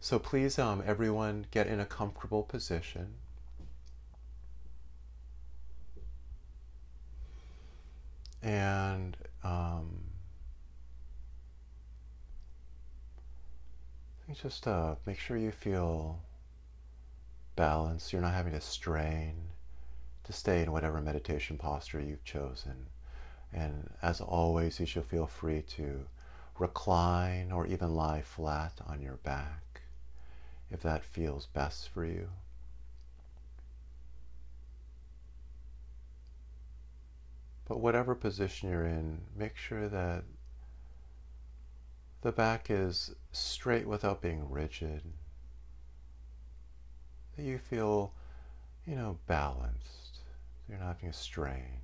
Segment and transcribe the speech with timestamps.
[0.00, 3.14] So please, um, everyone, get in a comfortable position.
[8.42, 10.08] And um,
[14.40, 16.20] just uh, make sure you feel
[17.56, 18.12] balanced.
[18.12, 19.34] You're not having to strain
[20.24, 22.86] to stay in whatever meditation posture you've chosen.
[23.52, 26.06] And as always, you should feel free to
[26.58, 29.67] recline or even lie flat on your back
[30.70, 32.28] if that feels best for you.
[37.66, 40.24] But whatever position you're in, make sure that
[42.22, 45.02] the back is straight without being rigid.
[47.36, 48.12] That you feel,
[48.86, 50.20] you know, balanced.
[50.68, 51.82] You're not having a strain.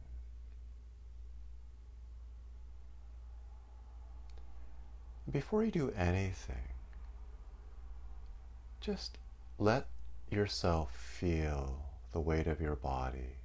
[5.30, 6.73] Before you do anything,
[8.84, 9.16] just
[9.58, 9.86] let
[10.30, 13.38] yourself feel the weight of your body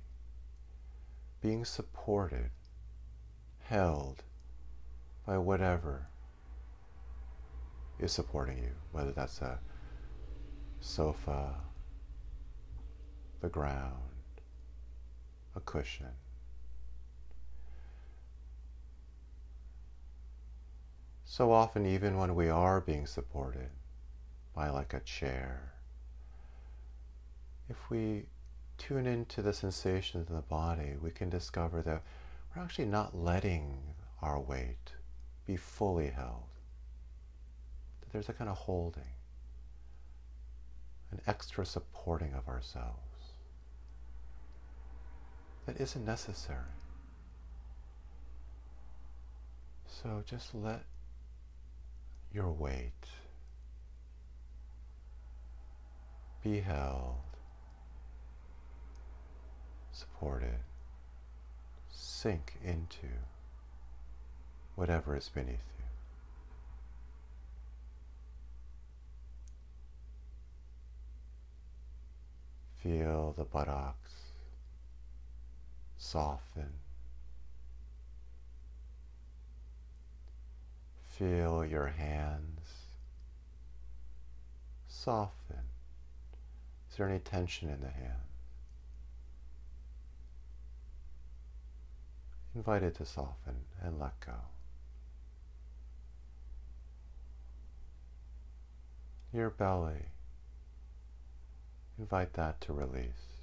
[1.41, 2.49] being supported,
[3.63, 4.21] held
[5.25, 6.07] by whatever
[7.99, 9.57] is supporting you, whether that's a
[10.81, 11.55] sofa,
[13.39, 14.41] the ground,
[15.55, 16.17] a cushion.
[21.23, 23.69] So often, even when we are being supported
[24.53, 25.73] by like a chair,
[27.69, 28.25] if we
[28.77, 32.01] tune into the sensations in the body, we can discover that
[32.55, 33.77] we're actually not letting
[34.21, 34.93] our weight
[35.45, 36.43] be fully held.
[38.01, 39.13] That there's a kind of holding,
[41.11, 43.09] an extra supporting of ourselves
[45.65, 46.57] that isn't necessary.
[49.85, 50.83] So just let
[52.33, 53.05] your weight
[56.43, 57.15] be held
[59.91, 60.59] supported,
[61.91, 63.07] sink into
[64.75, 65.57] whatever is beneath
[72.83, 72.91] you.
[72.97, 74.13] Feel the buttocks
[75.97, 76.71] soften.
[81.09, 82.85] Feel your hands
[84.87, 85.68] soften.
[86.99, 88.27] There any tension in the hand?
[92.53, 94.33] Invite it to soften and let go.
[99.31, 100.07] Your belly,
[101.97, 103.39] invite that to release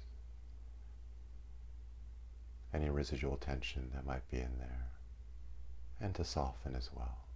[2.71, 4.89] any residual tension that might be in there
[5.99, 7.26] and to soften as well.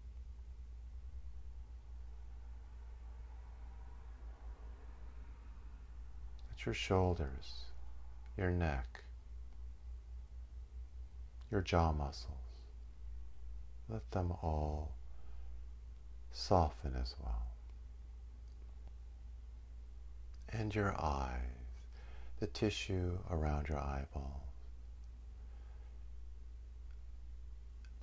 [6.65, 7.65] Your shoulders,
[8.37, 9.03] your neck,
[11.51, 12.37] your jaw muscles.
[13.89, 14.93] Let them all
[16.31, 17.47] soften as well.
[20.49, 21.39] And your eyes,
[22.39, 24.41] the tissue around your eyeballs.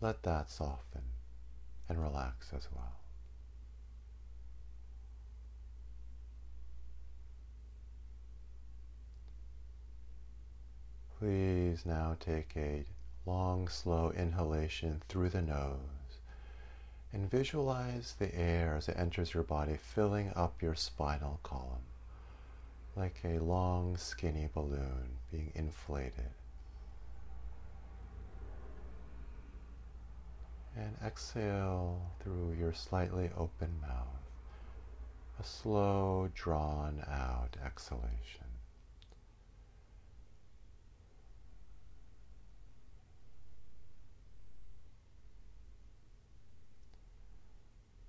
[0.01, 1.03] Let that soften
[1.89, 2.98] and relax as well.
[11.19, 12.85] Please now take a
[13.27, 15.79] long, slow inhalation through the nose.
[17.13, 21.89] And visualize the air as it enters your body, filling up your spinal column
[22.99, 26.33] like a long, skinny balloon being inflated.
[30.77, 34.23] And exhale through your slightly open mouth,
[35.41, 38.48] a slow, drawn out exhalation.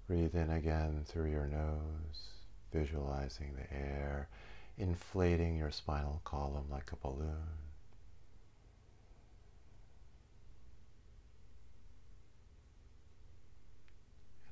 [0.09, 2.31] Breathe in again through your nose,
[2.73, 4.27] visualizing the air
[4.75, 7.43] inflating your spinal column like a balloon.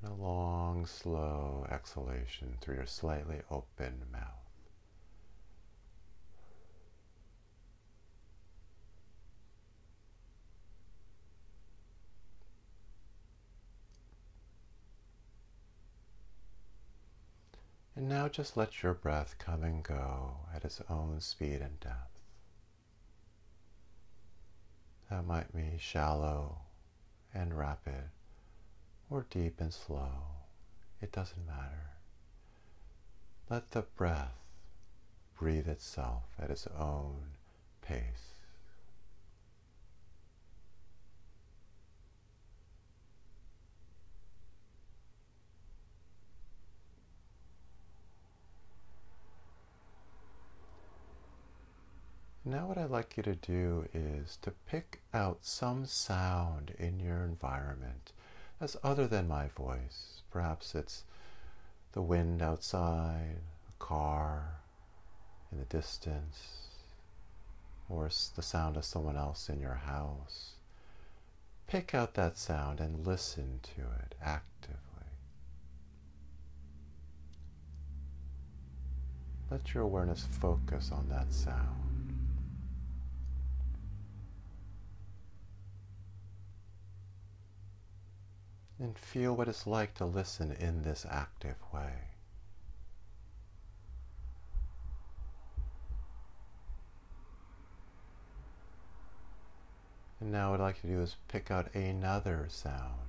[0.00, 4.47] And a long, slow exhalation through your slightly open mouth.
[18.08, 22.18] And now just let your breath come and go at its own speed and depth.
[25.10, 26.56] That might be shallow
[27.34, 28.08] and rapid
[29.10, 30.22] or deep and slow.
[31.02, 31.90] It doesn't matter.
[33.50, 34.40] Let the breath
[35.38, 37.32] breathe itself at its own
[37.82, 38.37] pace.
[52.48, 57.22] Now, what I'd like you to do is to pick out some sound in your
[57.22, 58.12] environment
[58.58, 60.22] that's other than my voice.
[60.30, 61.04] Perhaps it's
[61.92, 63.36] the wind outside,
[63.68, 64.60] a car
[65.52, 66.68] in the distance,
[67.86, 70.52] or it's the sound of someone else in your house.
[71.66, 74.78] Pick out that sound and listen to it actively.
[79.50, 81.97] Let your awareness focus on that sound.
[88.78, 91.92] And feel what it's like to listen in this active way.
[100.20, 103.08] And now what I'd like to do is pick out another sound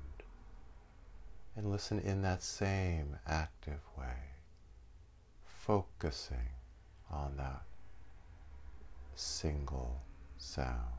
[1.56, 4.34] and listen in that same active way,
[5.46, 6.54] focusing
[7.12, 7.64] on that
[9.16, 10.02] single
[10.38, 10.99] sound.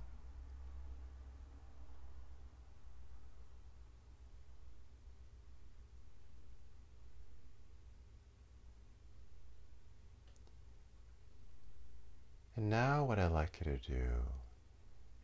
[12.61, 14.05] And now, what I'd like you to do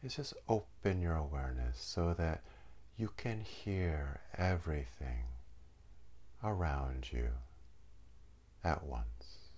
[0.02, 2.40] is just open your awareness so that
[2.96, 5.24] you can hear everything
[6.42, 7.28] around you
[8.64, 9.50] at once.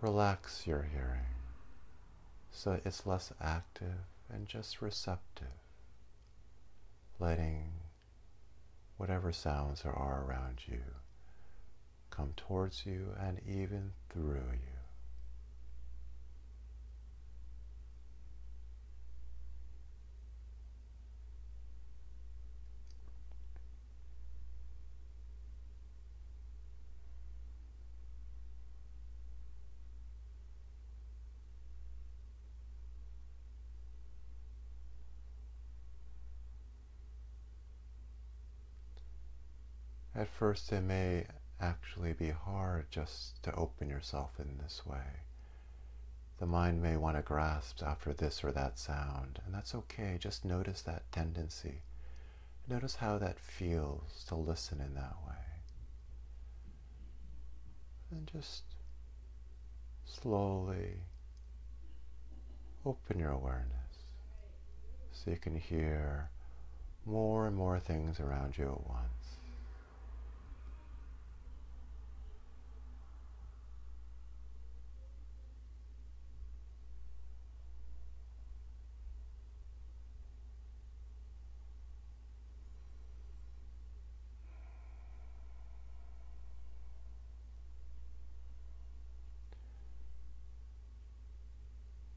[0.00, 1.36] Relax your hearing
[2.50, 5.60] so it's less active and just receptive,
[7.18, 7.72] letting
[8.96, 10.80] whatever sounds there are around you
[12.08, 14.77] come towards you and even through you.
[40.18, 41.26] At first, it may
[41.60, 45.20] actually be hard just to open yourself in this way.
[46.38, 50.18] The mind may want to grasp after this or that sound, and that's okay.
[50.18, 51.82] Just notice that tendency.
[52.66, 55.62] Notice how that feels to listen in that way.
[58.10, 58.64] And just
[60.04, 60.96] slowly
[62.84, 64.02] open your awareness
[65.12, 66.28] so you can hear
[67.06, 69.38] more and more things around you at once.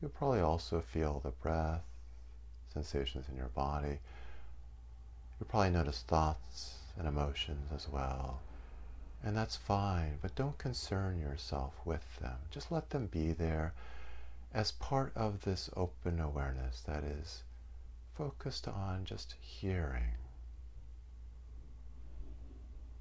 [0.01, 1.81] You'll probably also feel the breath,
[2.71, 3.97] sensations in your body.
[5.39, 8.39] You'll probably notice thoughts and emotions as well.
[9.23, 12.35] And that's fine, but don't concern yourself with them.
[12.51, 13.73] Just let them be there
[14.53, 17.41] as part of this open awareness that is
[18.15, 20.19] focused on just hearing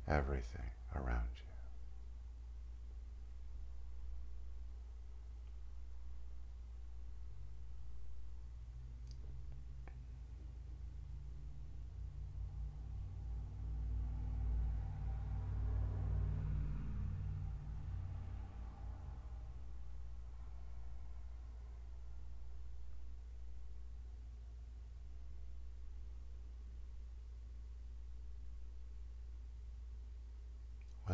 [0.09, 1.50] everything around you.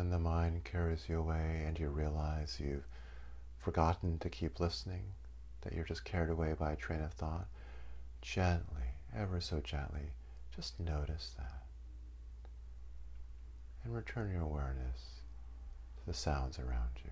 [0.07, 2.87] When the mind carries you away and you realize you've
[3.59, 5.03] forgotten to keep listening,
[5.59, 7.45] that you're just carried away by a train of thought,
[8.21, 10.13] gently, ever so gently,
[10.55, 11.63] just notice that.
[13.83, 15.19] And return your awareness
[15.97, 17.11] to the sounds around you.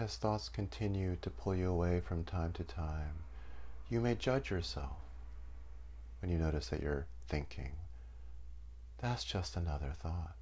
[0.00, 3.22] As thoughts continue to pull you away from time to time,
[3.90, 4.96] you may judge yourself
[6.20, 7.72] when you notice that you're thinking.
[8.98, 10.36] That's just another thought.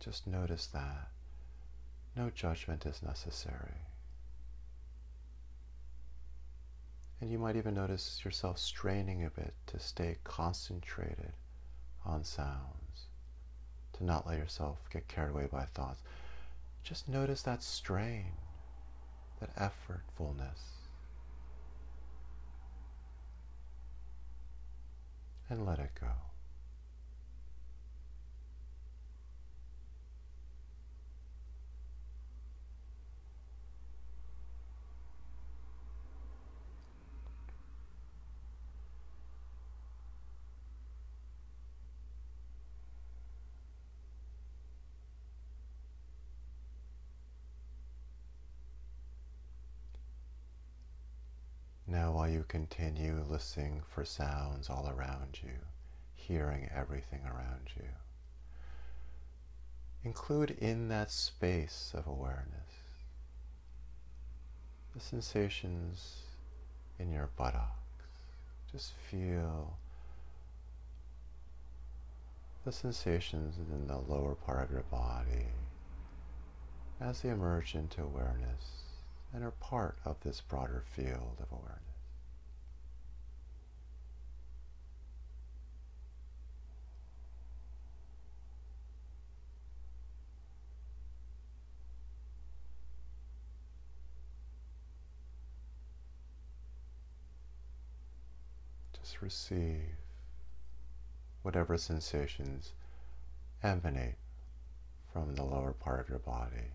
[0.00, 1.08] Just notice that.
[2.14, 3.80] No judgment is necessary.
[7.22, 11.32] And you might even notice yourself straining a bit to stay concentrated
[12.04, 13.08] on sounds,
[13.94, 16.02] to not let yourself get carried away by thoughts.
[16.82, 18.32] Just notice that strain,
[19.44, 20.60] that effortfulness.
[25.50, 26.06] And let it go.
[51.86, 55.54] Now, while you continue listening for sounds all around you,
[56.16, 57.88] hearing everything around you,
[60.02, 62.82] include in that space of awareness
[64.94, 66.22] the sensations
[66.98, 67.70] in your buttocks.
[68.70, 69.76] Just feel
[72.64, 75.46] the sensations in the lower part of your body
[77.00, 78.82] as they emerge into awareness
[79.32, 81.93] and are part of this broader field of awareness.
[99.04, 99.98] Just receive
[101.42, 102.72] whatever sensations
[103.62, 104.14] emanate
[105.12, 106.72] from the lower part of your body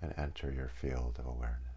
[0.00, 1.73] and enter your field of awareness.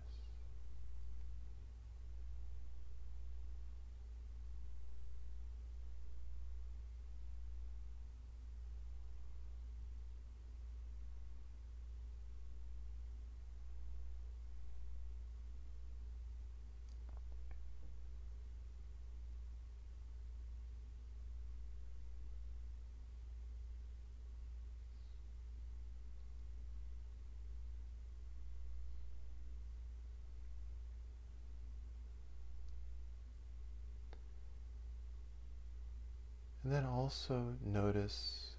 [36.67, 38.55] And then also notice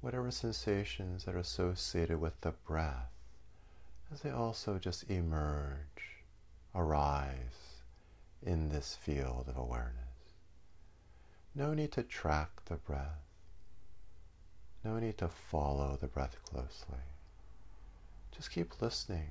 [0.00, 3.10] whatever sensations that are associated with the breath
[4.12, 6.22] as they also just emerge,
[6.72, 7.80] arise
[8.46, 10.36] in this field of awareness.
[11.52, 13.26] No need to track the breath.
[14.84, 17.02] No need to follow the breath closely.
[18.30, 19.30] Just keep listening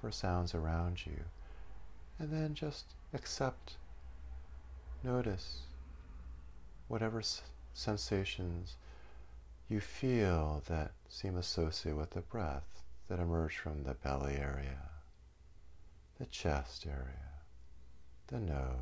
[0.00, 1.24] for sounds around you
[2.18, 3.76] and then just accept,
[5.02, 5.64] notice
[6.88, 7.22] whatever
[7.72, 8.76] sensations
[9.68, 14.90] you feel that seem associated with the breath that emerge from the belly area,
[16.18, 17.40] the chest area,
[18.28, 18.76] the nose.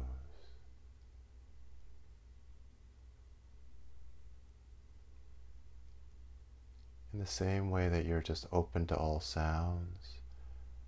[7.12, 10.14] In the same way that you're just open to all sounds,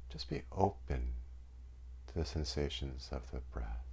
[0.09, 1.13] just be open
[2.07, 3.85] to the sensations of the breath,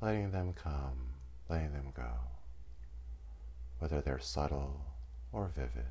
[0.00, 1.12] letting them come
[1.52, 2.10] letting them go,
[3.78, 4.86] whether they're subtle
[5.32, 5.90] or vivid.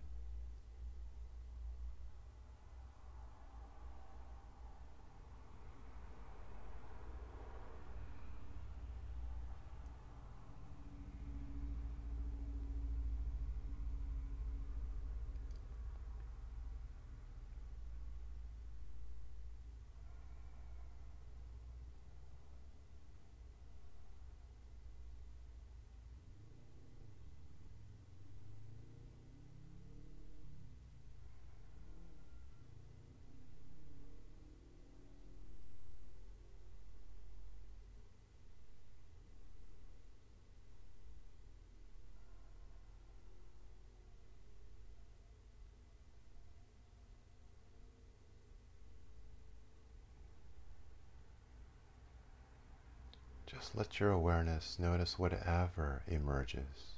[53.61, 56.95] Just let your awareness notice whatever emerges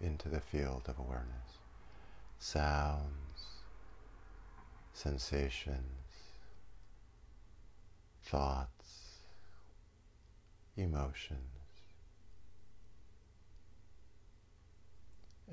[0.00, 1.58] into the field of awareness.
[2.38, 3.58] Sounds,
[4.94, 6.06] sensations,
[8.22, 9.18] thoughts,
[10.74, 11.38] emotions.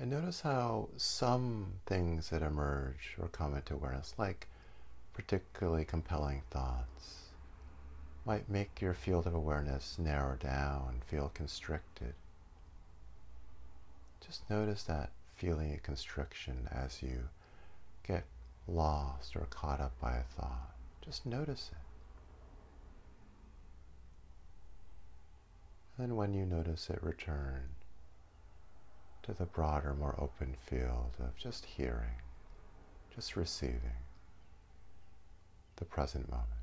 [0.00, 4.48] And notice how some things that emerge or come into awareness, like
[5.12, 7.21] particularly compelling thoughts
[8.24, 12.14] might make your field of awareness narrow down, feel constricted.
[14.24, 17.28] Just notice that feeling of constriction as you
[18.06, 18.24] get
[18.68, 20.70] lost or caught up by a thought.
[21.04, 21.78] Just notice it.
[26.02, 27.62] And when you notice it, return
[29.24, 32.22] to the broader, more open field of just hearing,
[33.14, 33.98] just receiving
[35.76, 36.61] the present moment.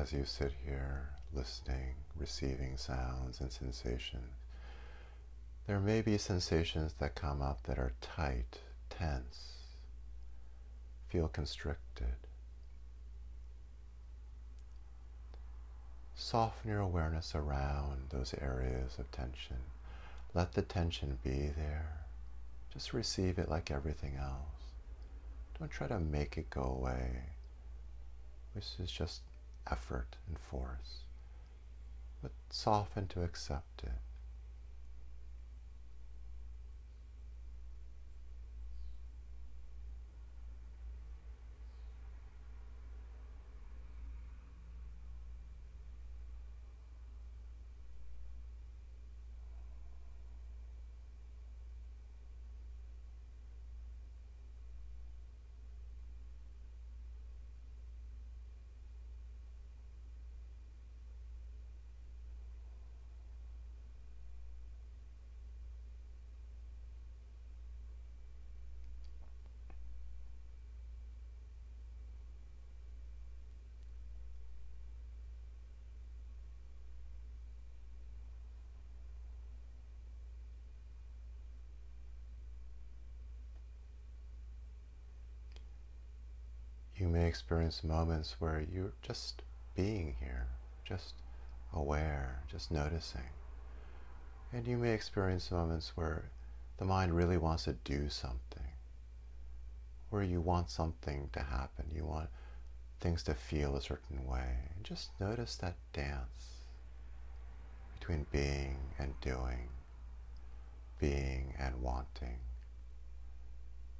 [0.00, 4.32] As you sit here listening, receiving sounds and sensations,
[5.66, 9.52] there may be sensations that come up that are tight, tense,
[11.08, 12.16] feel constricted.
[16.14, 19.58] Soften your awareness around those areas of tension.
[20.32, 21.92] Let the tension be there.
[22.72, 24.64] Just receive it like everything else.
[25.58, 27.24] Don't try to make it go away.
[28.54, 29.20] This is just
[29.70, 31.04] effort and force,
[32.22, 33.92] but soften to accept it.
[87.10, 89.42] May experience moments where you're just
[89.74, 90.46] being here,
[90.84, 91.14] just
[91.72, 93.30] aware, just noticing.
[94.52, 96.24] And you may experience moments where
[96.78, 98.72] the mind really wants to do something,
[100.08, 102.28] where you want something to happen, you want
[103.00, 104.56] things to feel a certain way.
[104.74, 106.64] And just notice that dance
[107.98, 109.68] between being and doing,
[110.98, 112.38] being and wanting,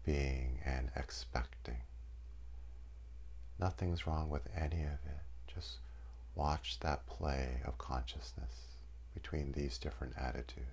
[0.05, 1.83] being and expecting.
[3.61, 5.21] Nothing's wrong with any of it.
[5.55, 5.77] Just
[6.35, 8.55] watch that play of consciousness
[9.13, 10.65] between these different attitudes.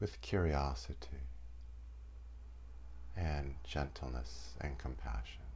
[0.00, 1.28] With curiosity
[3.16, 5.49] and gentleness and compassion.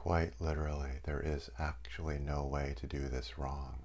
[0.00, 3.82] Quite literally, there is actually no way to do this wrong.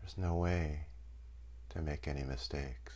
[0.00, 0.86] There's no way
[1.68, 2.94] to make any mistakes.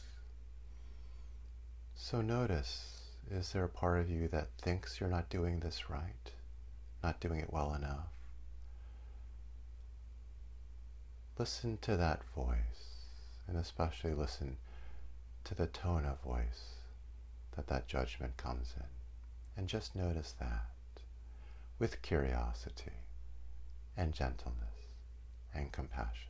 [1.95, 6.33] So notice, is there a part of you that thinks you're not doing this right?
[7.03, 8.09] Not doing it well enough?
[11.37, 13.11] Listen to that voice,
[13.47, 14.57] and especially listen
[15.45, 16.77] to the tone of voice
[17.57, 18.87] that that judgment comes in.
[19.55, 20.65] And just notice that
[21.81, 22.93] with curiosity
[23.97, 24.93] and gentleness
[25.55, 26.30] and compassion.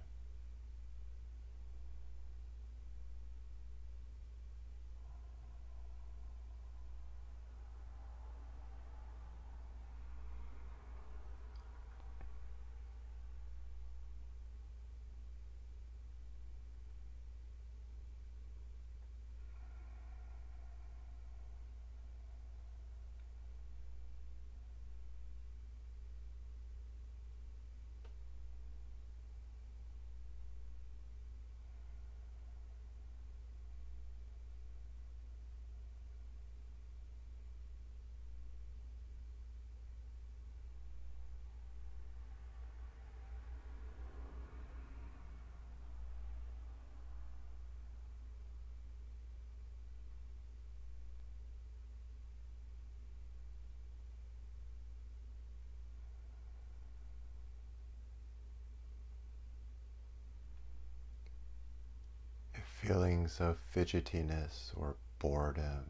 [62.90, 65.84] Feelings of fidgetiness or boredom,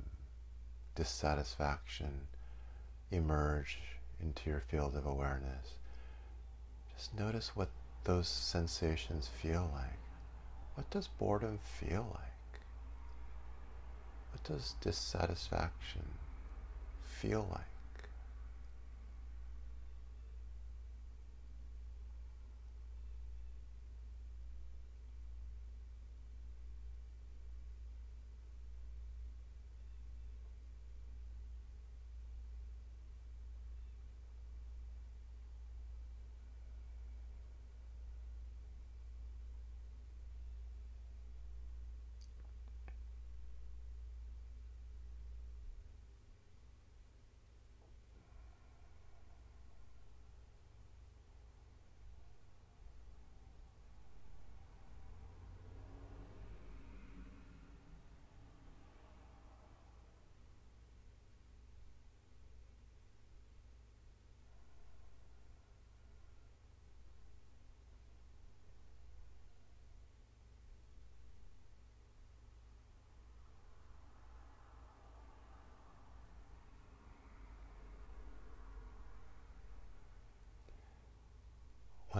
[0.94, 2.28] dissatisfaction
[3.10, 3.78] emerge
[4.22, 5.78] into your field of awareness,
[6.94, 7.70] just notice what
[8.04, 9.98] those sensations feel like.
[10.74, 12.60] What does boredom feel like?
[14.32, 16.06] What does dissatisfaction
[17.02, 17.80] feel like?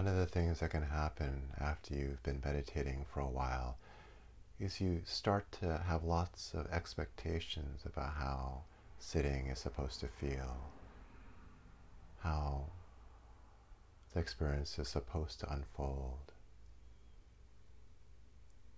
[0.01, 3.77] One of the things that can happen after you've been meditating for a while
[4.59, 8.63] is you start to have lots of expectations about how
[8.97, 10.71] sitting is supposed to feel,
[12.23, 12.63] how
[14.15, 16.33] the experience is supposed to unfold.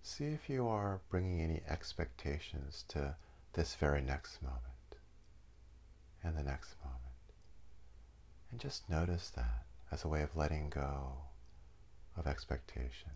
[0.02, 3.16] See if you are bringing any expectations to
[3.54, 4.98] this very next moment
[6.22, 7.00] and the next moment.
[8.50, 11.12] And just notice that as a way of letting go
[12.16, 13.10] of expectation.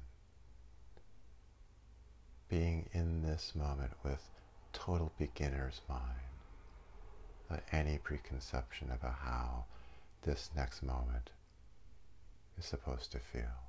[2.49, 4.23] Being in this moment with
[4.73, 6.03] total beginner's mind,
[7.49, 9.65] without any preconception about how
[10.23, 11.31] this next moment
[12.59, 13.68] is supposed to feel.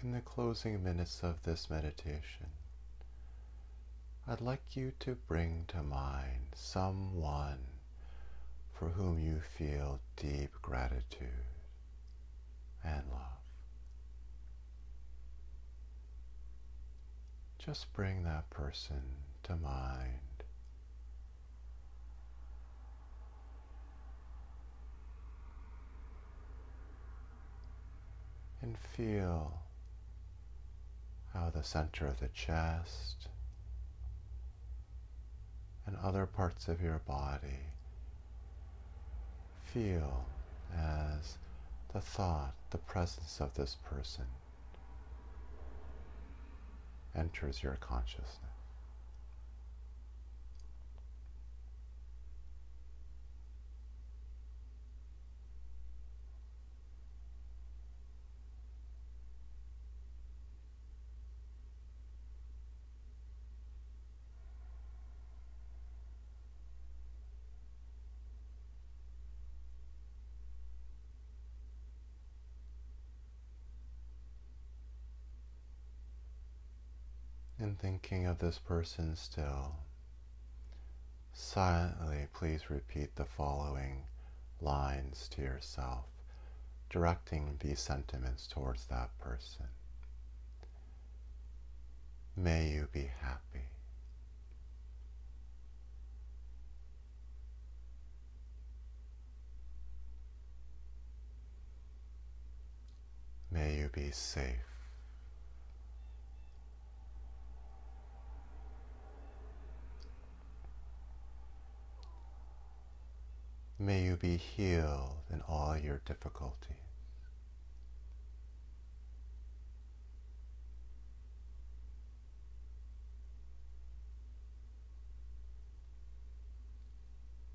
[0.00, 2.46] In the closing minutes of this meditation,
[4.28, 7.66] I'd like you to bring to mind someone
[8.72, 11.28] for whom you feel deep gratitude
[12.84, 13.42] and love.
[17.58, 19.02] Just bring that person
[19.42, 20.44] to mind.
[28.62, 29.62] And feel
[31.32, 33.28] how the center of the chest
[35.86, 37.60] and other parts of your body
[39.64, 40.24] feel
[40.76, 41.38] as
[41.92, 44.24] the thought, the presence of this person
[47.14, 48.47] enters your consciousness.
[77.76, 79.76] Thinking of this person still,
[81.32, 84.04] silently please repeat the following
[84.60, 86.06] lines to yourself,
[86.90, 89.66] directing these sentiments towards that person.
[92.36, 93.64] May you be happy.
[103.50, 104.77] May you be safe.
[113.80, 116.74] May you be healed in all your difficulties.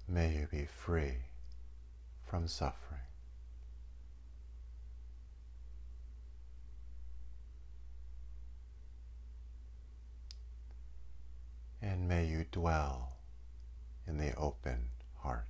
[0.08, 1.16] May you be free
[2.26, 3.02] from suffering.
[11.82, 13.18] And may you dwell
[14.08, 14.86] in the open
[15.18, 15.48] heart.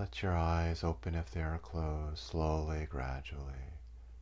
[0.00, 3.74] Let your eyes open if they are closed, slowly, gradually.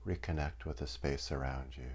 [0.05, 1.93] Reconnect with the space around you.